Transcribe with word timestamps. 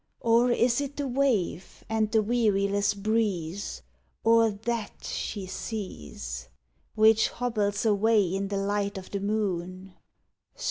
Or 0.21 0.49
is 0.49 0.81
it 0.81 0.95
the 0.95 1.07
wave 1.07 1.83
and 1.87 2.11
the 2.11 2.23
weariless 2.23 2.95
breeze, 2.95 3.83
Or 4.23 4.49
That 4.49 5.03
she 5.03 5.45
sees, 5.45 6.49
Which 6.95 7.29
hobbles 7.29 7.85
away 7.85 8.23
in 8.23 8.47
the 8.47 8.57
light 8.57 8.97
o' 8.97 9.01
the 9.03 9.19
moon? 9.19 9.93